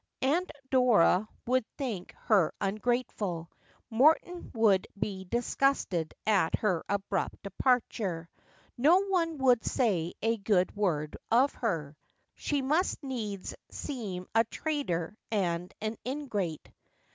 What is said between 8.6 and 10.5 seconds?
No one would say a